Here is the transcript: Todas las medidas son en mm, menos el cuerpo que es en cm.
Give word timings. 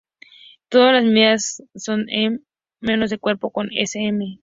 Todas 0.69 0.93
las 0.95 1.03
medidas 1.03 1.61
son 1.75 2.09
en 2.09 2.33
mm, 2.33 2.45
menos 2.87 3.11
el 3.11 3.19
cuerpo 3.19 3.53
que 3.53 3.81
es 3.83 3.95
en 3.95 4.17
cm. 4.17 4.39